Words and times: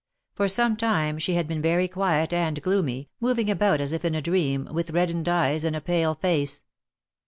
For 0.33 0.47
some 0.47 0.77
time 0.77 1.19
she 1.19 1.35
had 1.35 1.47
been 1.47 1.61
very 1.61 1.87
quiet 1.87 2.33
and 2.33 2.59
gloomy, 2.63 3.11
moving 3.19 3.51
about 3.51 3.79
as 3.79 3.91
if 3.91 4.03
in 4.03 4.15
a 4.15 4.21
dream, 4.23 4.67
with 4.73 4.89
reddened 4.89 5.29
eyes 5.29 5.63
and 5.63 5.75
a 5.75 5.79
pale 5.81 6.15
face. 6.15 6.63